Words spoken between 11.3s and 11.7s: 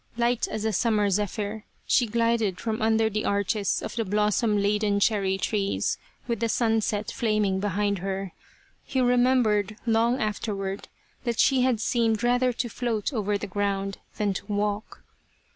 she